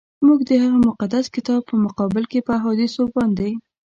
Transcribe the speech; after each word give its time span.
موږ 0.25 0.39
د 0.49 0.51
هغه 0.63 0.77
مقدس 0.89 1.25
کتاب 1.35 1.61
په 1.69 1.75
مقابل 1.85 2.23
کي 2.31 2.39
په 2.45 2.51
احادیثو 2.59 3.01
باندي. 3.13 3.51